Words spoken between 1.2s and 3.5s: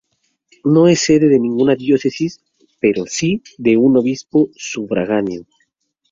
de ninguna diócesis, pero sí